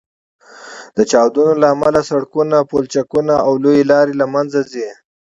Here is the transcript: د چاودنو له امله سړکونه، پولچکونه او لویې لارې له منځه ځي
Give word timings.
د 0.97 0.99
چاودنو 1.11 1.53
له 1.61 1.67
امله 1.73 2.01
سړکونه، 2.09 2.57
پولچکونه 2.69 3.33
او 3.45 3.51
لویې 3.63 3.83
لارې 3.91 4.13
له 4.21 4.25
منځه 4.33 4.59
ځي 4.71 4.87